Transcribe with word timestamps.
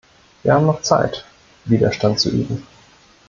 Wir 0.41 0.55
haben 0.55 0.65
noch 0.65 0.81
Zeit, 0.81 1.23
Widerstand 1.65 2.19
zu 2.19 2.31
üben. 2.31 2.65